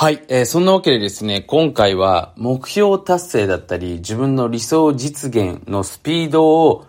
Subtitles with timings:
[0.00, 6.86] はい、えーそんなわけでですね、今回は目標達成だったり、自分の理想実現のスピードを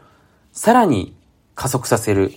[0.54, 1.14] さらに
[1.54, 2.32] 加速させる。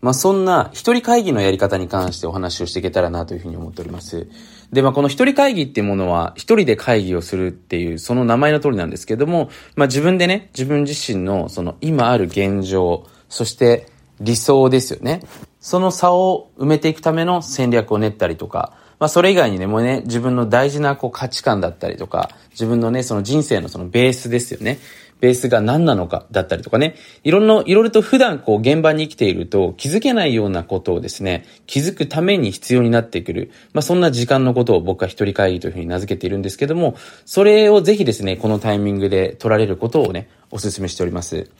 [0.00, 4.28] まあ、そんな一人会議のやり方に関してお話をしていけたらなというふうに思っております。
[4.72, 13.88] で、まあ、この一人会議っていうものは、一人で会議をするっていう、その名前の通りなんですけども、まあ、自分でね、自分自身のその今ある現状、そして
[14.20, 15.22] 理想ですよね。
[15.58, 24.78] その差を埋めていくための戦略を練ったりとか、まあそれ以外にね、もうね、自分の大事なこう価値観だったりとか、自分のね、その人生のそのベースですよね。
[25.20, 33.50] ベースが何なのかだったりとかね、いろんな、いろいろと普段こう現場に生きていると気づけないようなことをですね、気づくために必要になってくる。
[33.72, 41.50] まあそんな時間のことを僕は一人会議というふうに名付けているんですけども、それをぜひですね、このタイミングで取られることをね、お勧めしております。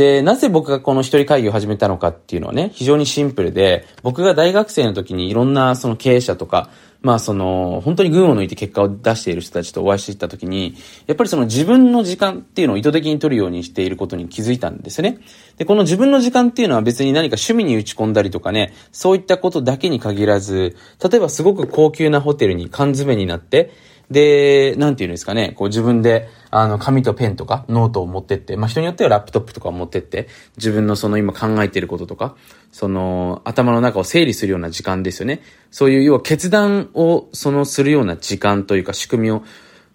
[0.00, 6.70] で、なぜ僕がこの一人会議を始めたのかっていうのはね、非常にシンプルで、僕が大学生の時にいろんなその経営者とか、
[7.02, 10.74] まあその、本当に群を抜いて結果を出している人たちとお会いしていった時に、
[11.06, 15.18] やっぱりその自分の時間っていうのを意図的に取るようにしていることに気づいたんですね。
[15.58, 23.70] で、この自分の時間っていうのは別に何か趣味に打ち込んだりとかね、そういったことだけに限らず、例えばすごく高級なホテルに缶詰になって、
[24.10, 32.34] で、なんていうんですかね、こう自分で、あの、紙とペンとかノートを持ってって、まあ、人によってはラップトップとかを持ってって、自分のその今考えてることとか、
[32.72, 35.42] その、頭の中を整理するような時間ですよね。
[35.70, 39.44] そういう、要は決断を、その、するような時間というか仕組みを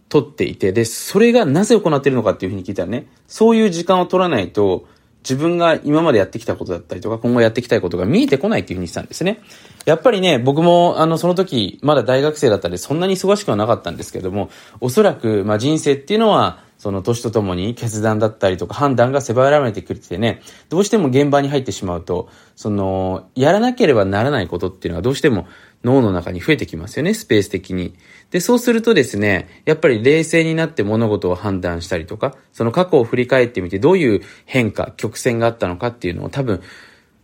[0.07, 4.87] 取っていて、で、それがなぜ行っているのかっていうふうに聞いたらね、そういう時間を取らないと、
[5.27, 9.41] 自分が今までやってきたことだったりとか、今後やっていきたいことが見えてこないっていうふうにしたんですね。
[9.85, 14.49] やっぱりね、僕も、あの、その時、まだ大学生だったんで、そんなに忙しくはなかったんですけども、
[14.81, 25.47] おそらく、まあ、人生っていうのは、その年とともに決断だったりとか判断が狭られてくれてね、どうしても現場に入ってしまうと、その、やらなければならないことっていうのがどうしても
[25.83, 27.95] 脳の中に増えてきますよね、スペース的に。
[28.31, 36.61] で、そうするとですね、やっぱり冷静になって物事を判断したりとか、その過去を振り返ってみてどういう変化、曲線があったのかっていうのを多分、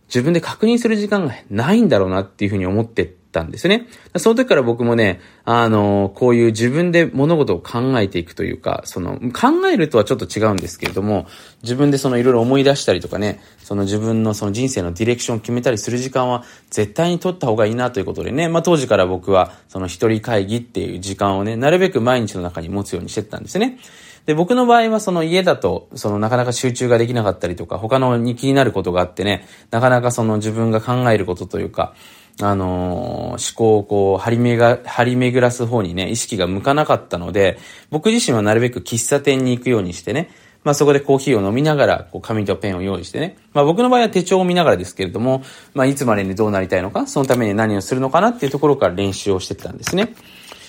[0.06, 3.88] 自分で確認する時間がないんだろうなっていうふうに思ってたんですね。
[4.16, 11.26] その時から僕もね、あの、こういう自分で物事を考えていくというか、その、考えるとはちょっと違うんですけれども、
[11.62, 23.78] 自分でそのいろいろ思い出したりとかね、その自分のその人生のディレクションを決めたりする時間は絶対に取った方がいいなということでね、まあ当時から僕はその一人会議っていう時間をね、なるべく毎日の中に持つようにしてたんですね。
[24.26, 31.94] で、僕の場合はその家だと、そのなかなか集中ができなかったりとか、他のに気になることがあってね、なかなかその自分が考えることというか、
[32.42, 37.58] あのー思考をこう、張りめが、張り巡らす方にね、意識が向かなかったので、
[37.90, 40.30] 僕自身はなるべく喫茶店に行くようにしてね、
[40.64, 43.36] まあそこでコーヒーを飲みながら、こう紙とペンを用意してね。
[43.52, 45.42] まあ僕の場合は手帳を見ながらですけれども、
[45.74, 50.14] まあいつまでにどうなりたいのか、そのために何をするのかなっていうところから練習をしてたんですね。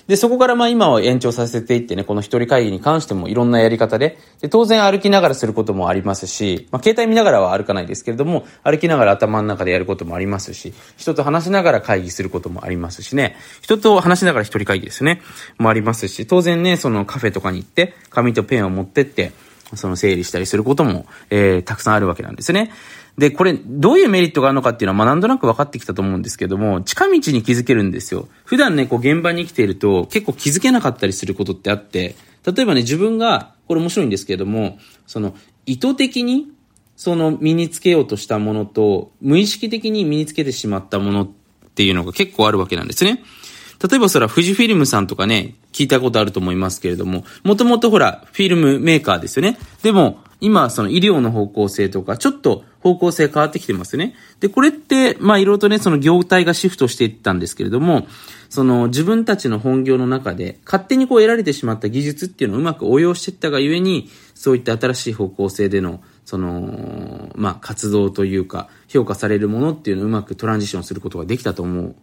[0.07, 15.21] で、そこからまあ今は延長させていってね、この一人会議に関してもいろんなやり方で、で、当然歩きながらすることもありますし、まあ携帯見ながらは歩かないですけれども、歩きながら頭の中でやることもありますし、人と話しながら会議することもありますしね、人と話しながら一人会議ですね、
[15.57, 19.31] もありますし、当然ね、そのカフェとかに行って、紙とペンを持ってって、
[19.75, 22.71] その整理したりすることも、えー、たくさんあるわけなんですね。
[23.17, 28.27] で、これ、どういうメリットがあるのかっていうのは、まあ、なんとなく分かってきたと思うんですけども、近道に気づけるんですよ。
[28.43, 32.15] 普段ね、こう、現場に生きていると、結構気づけなかったりすることってあって、
[32.45, 35.35] 例えばね、自分が、これ面白いんですけれども、その、
[35.67, 36.47] 意図的に、
[36.95, 41.29] その、身につけようとしたものと、無意識的に身につけてしまったものっ
[41.75, 43.23] ていうのが結構あるわけなんですね。
[43.89, 49.57] 例えばそら、富士フィルムさんとかね、聞いたことあると思いますけれども、もともとほら、フィルムメーカーですよね。
[49.83, 54.13] でも、今、その医療の方向性とか、ちょっと方向性変わってきてますね。
[54.41, 58.07] で、これって、まあ、いろいろとね、その業態がシフトしていったんですけれども、
[58.49, 71.95] その自分たちの本業の中で、勝手にこう得られてしまった技術っていうのをうまく応用していったがゆえに、そういった新しい方向性での、その、まあ、活動というか、評価されるものっていうのをうまくトランジションすることができたと思う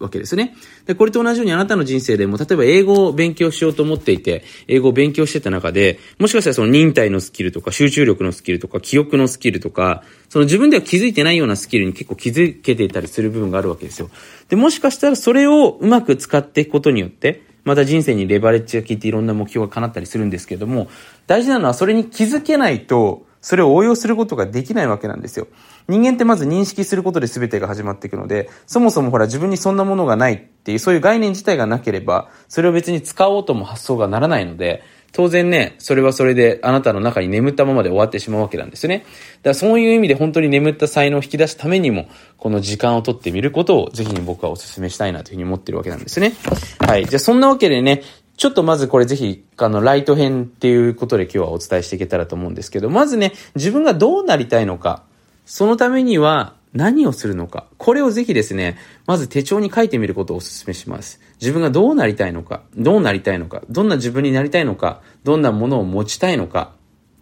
[0.00, 0.54] わけですね。
[0.86, 14.10] で、これと同じようにあなたの人生でも、例えば英語を勉強しようと思っていて、英語を勉強してた中で、もしかしたらその忍耐のスキルとか、集中力のスキルとか、記憶のスキルとか、その自分では気づいてないようなスキルに結構気づけていたりする部分があるわけですよ。
[14.48, 20.88] で、もしかしたらそれをうまく使っていくことによって、また人生にレバレッジが効いていろんな目標が叶ったりするんですけども、
[21.26, 25.48] 大事なのはそれに気づけないと、それを応用することができないわけなんですよ。
[25.88, 38.98] 人間ってまず認識することで全てが始まっていくので、そもそもほら自分にそんなものがないっていう、そういう概念自体がなければ、それを別に使おうとも発想がならないので、当然ね、それはそれであなたの中に眠ったままで終わってしまうわけなんですよね。
[38.98, 39.10] だか
[39.50, 42.06] らそういう意味で本当に眠った才能を引き出すためにも、
[42.38, 46.32] この時間をとってみることをぜひに僕はお勧めしたいなというふうに思ってるわけなんですね。
[46.78, 47.04] はい。
[47.04, 48.02] じゃあそんなわけでね、
[48.36, 55.04] ちょっとまずこれぜひ、あの、ライト編っていうことで今日はお伝えしていけたらと思うんですけど、まずね、自分がどうなりたいのか、
[55.44, 61.20] そのためには何をするのか、これをぜひですね、まず手帳に書いてみることをお勧めします。
[61.40, 66.72] 自分がどうなりたいのか、どうなりたいのか、どんな自分になりたいのか、どんなものを持ちたいのか、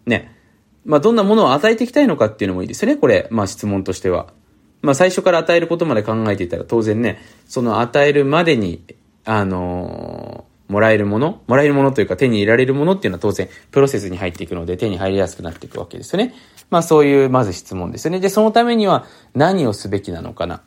[0.07, 0.37] ね。
[0.85, 3.27] まあ、どんなものを与えていきたいのかっていうのもいいですよね、これ。
[3.31, 4.33] まあ、質問としては。
[4.83, 8.83] まあ、最初から与えることまで考えていたら当然ね、その与えるまでに、
[9.25, 16.35] あのー、もらえるものもらえるものというか手に入れられるものっていうのは当然プロセスに入っていくので手に入りやすくなっていくわけですよね。
[16.71, 18.21] まあそういうまず質問ですよね。
[18.21, 20.63] で、そのためには何をすべきなのかな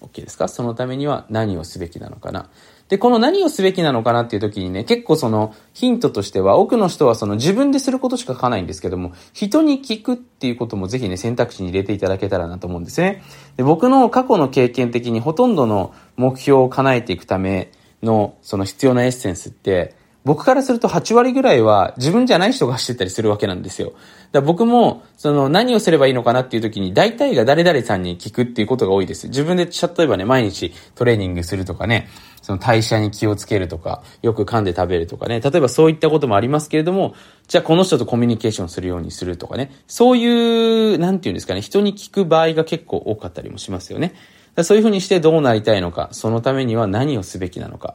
[0.00, 0.48] ?OK ですか？
[0.48, 2.48] そのためには何をすべきなのかな？
[2.88, 13.22] で、この何をすべきなのかなっていう時にね、結構そのヒントとしては、多くの人はその自分ですることしか書かないんですけども、人に聞くっていうこともぜひね、選択肢に入れていただけたらなと思うんですね。
[13.56, 17.72] で僕の過去の経験的にほとんどの目標を叶えていくため
[18.04, 23.92] のその必要なエッセンスって、僕からすると8割ぐらいは自分じゃない人がしてたりするわけなんですよ。
[24.32, 29.28] だ僕も、その何をすればいいのかなっていう時に、大体が誰々さんに聞くっていうことが多いです。
[29.28, 32.08] 自分で、例えばね、毎日トレーニングするとかね、
[32.40, 37.14] その代謝に気をつけるとか、よく噛んで食べるとかね、例えばそういったこともありますけれども、
[37.46, 44.14] じゃあこの人とコミュニケーションするようにするとかね、そういう、なんていうんですかね、人に聞く場合が結構多かったりもしますよね。
[44.62, 47.94] そういうふうにしてどうなりたいのか、そのためには何をすべきなのか。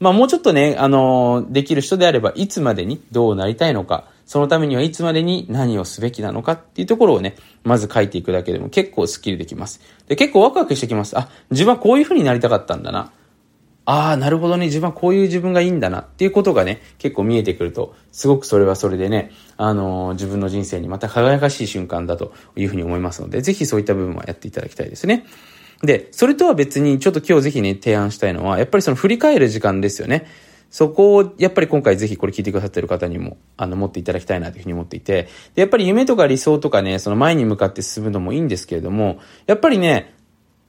[0.00, 9.80] まあもうちょっとね、あの、できる人であれば、いつまでにどうなりたいのか、そのためにはいつまでに何をすべきなのかっていうところをね、まず書いていくだけでも結構スッキリできます。
[10.08, 11.16] で、結構ワクワクしてきます。
[11.18, 13.12] あ、自分はこういう風になりたかったんだな。
[13.86, 14.66] ああ、なるほどね。
[14.66, 25.26] 自分はこういう自分がいいんだなっていうことがね、結構見えてくると、すごくそれはそれでね、あのー、自分の人生にまた輝かしい瞬間だというふうに思いますので、ぜひそういった部分はやっていただきたいですね。
[25.82, 30.26] で、それとは別にちょっと今日ぜひね、提案したいのは、やっぱりその振り返る時間ですよね。
[30.70, 40.14] そこを、やっぱり今回ぜひこれ聞いてくださってる方にも、あの、持っていただきたいなというふうに思っていて、で、やっぱり夢とか理想とかね、その前に向かって進むのもいいんですけれども、やっぱりね、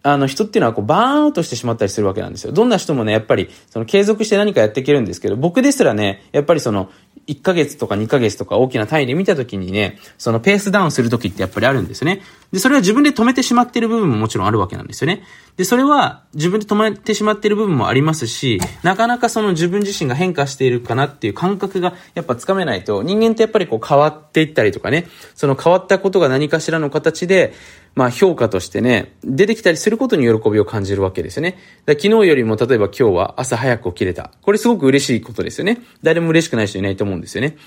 [0.05, 2.51] あの人っていうのはこうバーンアウトしてしまったりするわけなんですよ。
[2.51, 6.91] どんな人もね、やっぱりその継続して何かやっていけるんですけど、僕ですらね、やっぱりその
[7.27, 12.21] 1ヶ月とか2ヶ月とか大きな単位で見た時にね、そのペースダウンする時ってやっぱりあるんですよね。
[12.51, 15.23] で、それは自分で止めてしまってる部分ももちろんあるわけなんですよね。
[15.57, 27.53] で、それは自分で止めてしまってる部分もありますし、なかなかその自分自身が変化しているかなっていう感覚がやっぱつかめないと、人間ってやっぱりこう変わっていったりとかね、その変わったことが何かしらの形で、
[27.95, 31.57] まあ評価としてね、出てきたりすることに喜びを感じるわけですよね。
[31.87, 34.31] 昨日よりも例えば今日は朝早く起きれた。
[34.41, 35.79] これすごく嬉しいことですよね。
[36.03, 37.57] 誰も嬉しくない人いないと思うんですよね。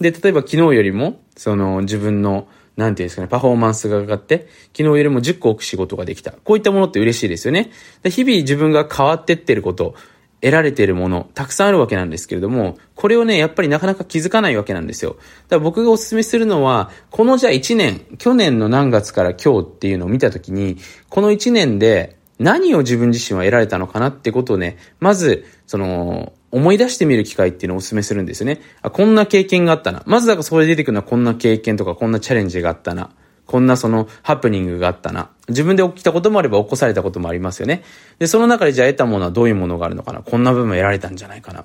[0.00, 6.32] で、例えば昨日よりも、その自分の、なんていうんですかね、パフォーマンスが上がって、昨日よりも10個多く仕事ができた。
[6.32, 7.70] こういったものって嬉しいですよね。
[8.04, 9.94] 日々自分が変わってってること、
[10.44, 15.12] 得られているもの、たくさんあるわけなんですけれども、これをね、やっぱりなかなか気づかないわけなんですよ。
[15.12, 15.24] だか
[15.56, 20.76] ら僕がお勧めするのは、このじゃあ1年、去年の何月から今日っていうのを見たときに、
[21.08, 28.60] この1年で何を自分自身は得られたのかなってことをね、まず、その、思い出してみる機会っていうのをお勧めするんですよね。
[28.82, 30.02] あ、こんな経験があったな。
[30.04, 33.10] まずだからそこで出てくるのはこんな経験とかこんなチャレンジがあったな。
[33.46, 35.30] こんなそのハプニングがあったな。
[35.48, 37.82] 自分で起きたこともあれば起こされたこともありますよね。
[38.18, 40.20] で、その中でじゃあ得たものはどういうものがあるのかな。
[40.22, 41.64] こんな部分得られたんじゃないかな。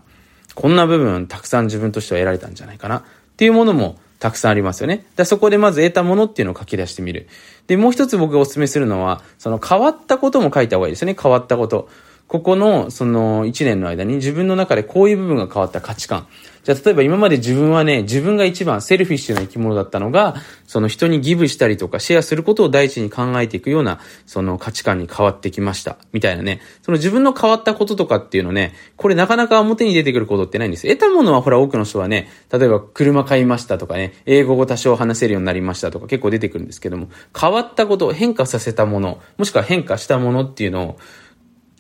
[0.56, 2.98] こんな部分たくさん自分としては得られたんじゃないかな。
[2.98, 3.04] っ
[3.38, 5.06] ていうものもたくさんありますよね。
[5.16, 7.28] でそこでまず得たものっていうのを書き出してみる。
[7.68, 11.16] で、もう一つ僕がお勧めするのは、その変わったことも書いた方がいいですよね。
[11.22, 11.90] 変わったこと。
[12.30, 16.28] ここの、その、一年の間に自分の中でこういう部分が変わった価値観。
[16.64, 20.36] じゃあ、例えば今まで自分はね、自分が一番セルフィッシュな生き物だったのが、
[20.68, 25.98] その人にギブしたりとかシェアすることを第一に考えていくような、その価値観に変わってきました。
[26.12, 26.62] みたいなね。
[26.84, 30.88] その自分の変わったこととかっていうのね、これなかなか表に出てくることってないんです。
[30.88, 41.00] 得たものはほら多くの人はね、例えば車買いましたとかね、英語を多少話せるようになりましたとか結構出てくるんですけども、変わったこと、変化させたもの、もしくは変化したものっていうのを、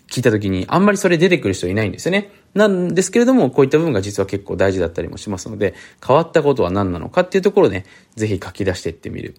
[0.09, 2.31] 聞いた時にあんまりそれ出てくる人いないんですよね。
[2.53, 5.75] なんですけれども、こういった部分が実は結構大事だったりもしますので、
[6.05, 7.85] 変わったことは何なのかっていうところをね、
[8.15, 9.35] ぜひ書き出していってみる。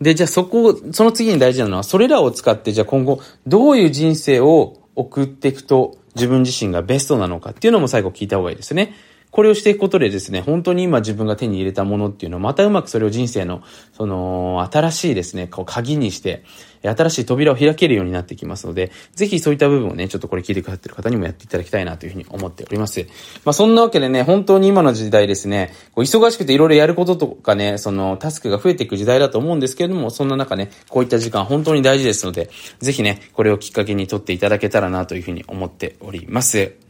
[0.00, 8.94] で、じゃあそこを、その次に大事なのは、それらを使って、じゃあ今後、どういう人生を送っていくと自分自身がベストなのかっていうのも最後聞いた方がいいですね。
[9.32, 13.62] これをしていくことでですね、本当に今自分が手に入れたものっていうのを、またうまくそれを人生の、
[13.94, 16.44] その、新しいですね、こう、鍵にして、
[16.82, 23.06] 新しい扉を開けるようになってきますので、ぜひそういった部分をね、ちょっとこれ聞いてくださってる方にもやっていただきたいなというふうに思っております。
[23.44, 36.81] まあ、そんなわけでね、本当に今の時代ですね、こう忙しくていろいろやることとかね、その、タスクが増えていく時代だと思うんですけれども、そんな中ね、こういった時間本当に大事ですので、ぜひね、これをきっかけにとっていただけたらなというふうに思っております。